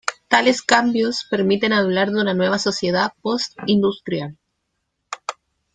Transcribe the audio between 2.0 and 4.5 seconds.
de una nueva sociedad postindustrial.